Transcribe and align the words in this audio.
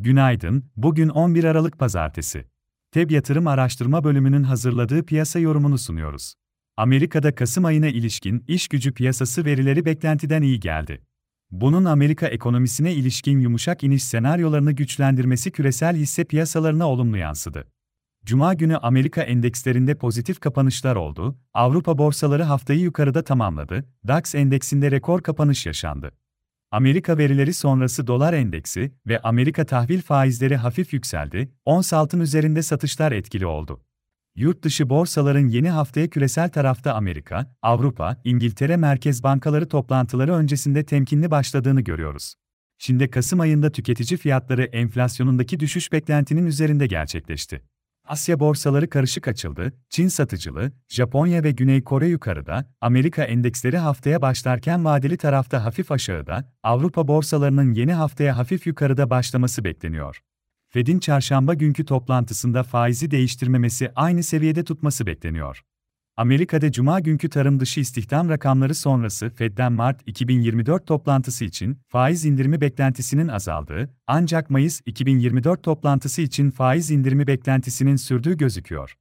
Günaydın, 0.00 0.64
bugün 0.76 1.08
11 1.08 1.44
Aralık 1.44 1.78
Pazartesi. 1.78 2.44
TEB 2.92 3.10
Yatırım 3.10 3.46
Araştırma 3.46 4.04
Bölümünün 4.04 4.42
hazırladığı 4.42 5.06
piyasa 5.06 5.38
yorumunu 5.38 5.78
sunuyoruz. 5.78 6.34
Amerika'da 6.76 7.34
Kasım 7.34 7.64
ayına 7.64 7.86
ilişkin 7.86 8.44
iş 8.48 8.68
gücü 8.68 8.94
piyasası 8.94 9.44
verileri 9.44 9.84
beklentiden 9.84 10.42
iyi 10.42 10.60
geldi. 10.60 11.02
Bunun 11.50 11.84
Amerika 11.84 12.26
ekonomisine 12.26 12.94
ilişkin 12.94 13.38
yumuşak 13.38 13.84
iniş 13.84 14.04
senaryolarını 14.04 14.72
güçlendirmesi 14.72 15.50
küresel 15.50 15.96
hisse 15.96 16.24
piyasalarına 16.24 16.88
olumlu 16.88 17.16
yansıdı. 17.16 17.64
Cuma 18.24 18.54
günü 18.54 18.76
Amerika 18.76 19.22
endekslerinde 19.22 19.94
pozitif 19.94 20.40
kapanışlar 20.40 20.96
oldu, 20.96 21.38
Avrupa 21.54 21.98
borsaları 21.98 22.42
haftayı 22.42 22.80
yukarıda 22.80 23.24
tamamladı, 23.24 23.84
DAX 24.08 24.34
endeksinde 24.34 24.90
rekor 24.90 25.22
kapanış 25.22 25.66
yaşandı. 25.66 26.12
Amerika 26.70 27.18
verileri 27.18 27.54
sonrası 27.54 28.06
dolar 28.06 28.32
endeksi 28.32 28.92
ve 29.06 29.20
Amerika 29.20 29.66
tahvil 29.66 30.00
faizleri 30.02 30.56
hafif 30.56 30.92
yükseldi, 30.92 31.52
ons 31.64 31.92
altın 31.92 32.20
üzerinde 32.20 32.62
satışlar 32.62 33.12
etkili 33.12 33.46
oldu. 33.46 33.80
Yurt 34.34 34.62
dışı 34.62 34.90
borsaların 34.90 35.48
yeni 35.48 35.70
haftaya 35.70 36.10
küresel 36.10 36.48
tarafta 36.48 36.94
Amerika, 36.94 37.54
Avrupa, 37.62 38.20
İngiltere 38.24 38.76
merkez 38.76 39.22
bankaları 39.22 39.68
toplantıları 39.68 40.34
öncesinde 40.34 40.84
temkinli 40.84 41.30
başladığını 41.30 41.80
görüyoruz. 41.80 42.34
Çin'de 42.78 43.10
Kasım 43.10 43.40
ayında 43.40 43.72
tüketici 43.72 44.18
fiyatları 44.18 44.64
enflasyonundaki 44.64 45.60
düşüş 45.60 45.92
beklentinin 45.92 46.46
üzerinde 46.46 46.86
gerçekleşti. 46.86 47.62
Asya 48.08 48.40
borsaları 48.40 48.90
karışık 48.90 49.28
açıldı, 49.28 49.72
Çin 49.90 50.08
satıcılı, 50.08 50.72
Japonya 50.88 51.44
ve 51.44 51.50
Güney 51.50 51.84
Kore 51.84 52.08
yukarıda, 52.08 52.74
Amerika 52.80 53.24
endeksleri 53.24 53.78
haftaya 53.78 54.22
başlarken 54.22 54.84
vadeli 54.84 55.16
tarafta 55.16 55.64
hafif 55.64 55.92
aşağıda, 55.92 56.52
Avrupa 56.62 57.08
borsalarının 57.08 57.74
yeni 57.74 57.92
haftaya 57.92 58.36
hafif 58.36 58.66
yukarıda 58.66 59.10
başlaması 59.10 59.64
bekleniyor. 59.64 60.22
Fed'in 60.68 60.98
çarşamba 60.98 61.54
günkü 61.54 61.84
toplantısında 61.84 62.62
faizi 62.62 63.10
değiştirmemesi 63.10 63.92
aynı 63.96 64.22
seviyede 64.22 64.64
tutması 64.64 65.06
bekleniyor. 65.06 65.62
Amerika'da 66.18 66.72
cuma 66.72 67.00
günkü 67.00 67.28
tarım 67.28 67.60
dışı 67.60 67.80
istihdam 67.80 68.28
rakamları 68.28 68.74
sonrası 68.74 69.30
Fed'den 69.30 69.72
Mart 69.72 70.00
2024 70.06 70.86
toplantısı 70.86 71.44
için 71.44 71.78
faiz 71.88 72.24
indirimi 72.24 72.60
beklentisinin 72.60 73.28
azaldığı, 73.28 73.90
ancak 74.06 74.50
Mayıs 74.50 74.80
2024 74.86 75.62
toplantısı 75.62 76.22
için 76.22 76.50
faiz 76.50 76.90
indirimi 76.90 77.26
beklentisinin 77.26 77.96
sürdüğü 77.96 78.36
gözüküyor. 78.36 78.94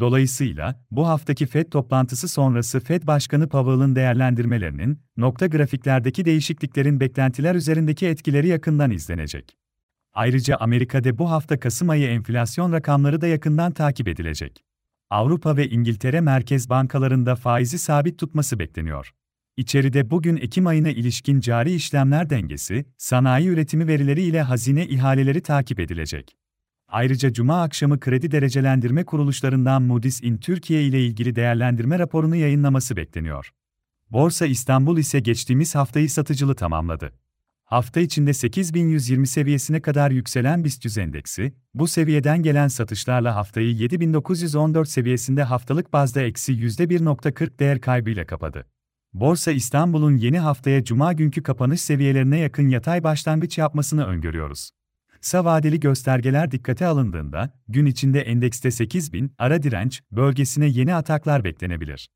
Dolayısıyla, 0.00 0.84
bu 0.90 1.08
haftaki 1.08 1.46
Fed 1.46 1.70
toplantısı 1.70 2.28
sonrası 2.28 2.80
Fed 2.80 3.06
Başkanı 3.06 3.48
Powell'ın 3.48 3.96
değerlendirmelerinin, 3.96 5.00
nokta 5.16 5.46
grafiklerdeki 5.46 6.24
değişikliklerin 6.24 7.00
beklentiler 7.00 7.54
üzerindeki 7.54 8.06
etkileri 8.06 8.48
yakından 8.48 8.90
izlenecek. 8.90 9.56
Ayrıca 10.14 10.56
Amerika'da 10.56 11.18
bu 11.18 11.30
hafta 11.30 11.60
Kasım 11.60 11.90
ayı 11.90 12.08
enflasyon 12.08 12.72
rakamları 12.72 13.20
da 13.20 13.26
yakından 13.26 13.72
takip 13.72 14.08
edilecek. 14.08 14.64
Avrupa 15.10 15.56
ve 15.56 15.68
İngiltere 15.68 16.20
merkez 16.20 16.68
bankalarında 16.68 17.36
faizi 17.36 17.78
sabit 17.78 18.18
tutması 18.18 18.58
bekleniyor. 18.58 19.10
İçeride 19.56 20.10
bugün 20.10 20.36
Ekim 20.36 20.66
ayına 20.66 20.90
ilişkin 20.90 21.40
cari 21.40 21.74
işlemler 21.74 22.30
dengesi, 22.30 22.84
sanayi 22.98 23.48
üretimi 23.48 23.86
verileri 23.86 24.22
ile 24.22 24.42
hazine 24.42 24.86
ihaleleri 24.86 25.40
takip 25.42 25.80
edilecek. 25.80 26.36
Ayrıca 26.88 27.32
Cuma 27.32 27.62
akşamı 27.62 28.00
kredi 28.00 28.30
derecelendirme 28.30 29.04
kuruluşlarından 29.04 29.82
Moody's 29.82 30.22
in 30.22 30.36
Türkiye 30.36 30.82
ile 30.82 31.06
ilgili 31.06 31.36
değerlendirme 31.36 31.98
raporunu 31.98 32.36
yayınlaması 32.36 32.96
bekleniyor. 32.96 33.50
Borsa 34.10 34.46
İstanbul 34.46 34.98
ise 34.98 35.20
geçtiğimiz 35.20 35.74
haftayı 35.74 36.10
satıcılı 36.10 36.54
tamamladı. 36.54 37.12
Hafta 37.64 38.00
içinde 38.00 38.32
8120 38.32 39.26
seviyesine 39.26 39.80
kadar 39.80 40.10
yükselen 40.10 40.64
BIST 40.64 40.98
endeksi, 40.98 41.52
bu 41.74 41.88
seviyeden 41.88 42.42
gelen 42.42 42.68
satışlarla 42.68 43.34
haftayı 43.34 43.74
7914 43.74 44.88
seviyesinde 44.88 45.42
haftalık 45.42 45.92
bazda 45.92 46.22
eksi 46.22 46.52
%1.40 46.52 47.58
değer 47.58 47.80
kaybıyla 47.80 48.26
kapadı. 48.26 48.66
Borsa 49.12 49.52
İstanbul'un 49.52 50.16
yeni 50.16 50.38
haftaya 50.38 50.84
cuma 50.84 51.12
günkü 51.12 51.42
kapanış 51.42 51.80
seviyelerine 51.80 52.38
yakın 52.38 52.68
yatay 52.68 53.04
başlangıç 53.04 53.58
yapmasını 53.58 54.06
öngörüyoruz. 54.06 54.70
Kısa 55.20 55.44
vadeli 55.44 55.80
göstergeler 55.80 56.50
dikkate 56.50 56.86
alındığında, 56.86 57.50
gün 57.68 57.86
içinde 57.86 58.20
endekste 58.20 58.70
8000 58.70 59.32
ara 59.38 59.62
direnç 59.62 60.02
bölgesine 60.12 60.66
yeni 60.66 60.94
ataklar 60.94 61.44
beklenebilir. 61.44 62.08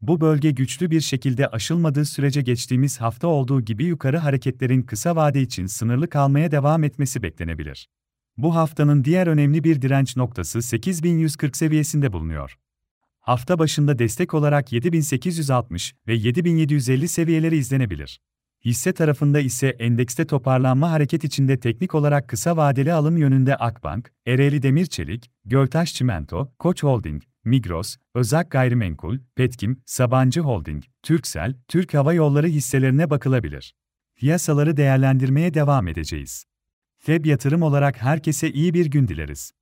Bu 0.00 0.20
bölge 0.20 0.50
güçlü 0.50 0.90
bir 0.90 1.00
şekilde 1.00 1.46
aşılmadığı 1.48 2.04
sürece 2.04 2.42
geçtiğimiz 2.42 3.00
hafta 3.00 3.28
olduğu 3.28 3.60
gibi 3.60 3.84
yukarı 3.84 4.18
hareketlerin 4.18 4.82
kısa 4.82 5.16
vade 5.16 5.42
için 5.42 5.66
sınırlı 5.66 6.08
kalmaya 6.08 6.50
devam 6.50 6.84
etmesi 6.84 7.22
beklenebilir. 7.22 7.88
Bu 8.36 8.54
haftanın 8.54 9.04
diğer 9.04 9.26
önemli 9.26 9.64
bir 9.64 9.82
direnç 9.82 10.16
noktası 10.16 10.62
8140 10.62 11.56
seviyesinde 11.56 12.12
bulunuyor. 12.12 12.58
Hafta 13.20 13.58
başında 13.58 13.98
destek 13.98 14.34
olarak 14.34 14.72
7860 14.72 15.94
ve 16.06 16.14
7750 16.14 17.08
seviyeleri 17.08 17.56
izlenebilir. 17.56 18.20
Hisse 18.64 18.92
tarafında 18.92 19.40
ise 19.40 19.68
endekste 19.68 20.26
toparlanma 20.26 20.90
hareket 20.90 21.24
içinde 21.24 21.60
teknik 21.60 21.94
olarak 21.94 22.28
kısa 22.28 22.56
vadeli 22.56 22.92
alım 22.92 23.16
yönünde 23.16 23.56
Akbank, 23.56 24.12
Ereğli 24.26 24.62
Demir 24.62 24.86
Çelik, 24.86 25.30
Göltaş 25.44 25.94
Çimento, 25.94 26.52
Koç 26.58 26.82
Holding, 26.82 27.22
Migros, 27.44 27.96
Özak 28.14 28.50
Gayrimenkul, 28.50 29.18
Petkim, 29.36 29.82
Sabancı 29.86 30.40
Holding, 30.40 30.84
Türksel, 31.02 31.54
Türk 31.68 31.94
Hava 31.94 32.12
Yolları 32.12 32.46
hisselerine 32.46 33.10
bakılabilir. 33.10 33.74
Piyasaları 34.16 34.76
değerlendirmeye 34.76 35.54
devam 35.54 35.88
edeceğiz. 35.88 36.44
FEB 36.98 37.26
yatırım 37.26 37.62
olarak 37.62 38.02
herkese 38.02 38.50
iyi 38.50 38.74
bir 38.74 38.86
gün 38.86 39.08
dileriz. 39.08 39.52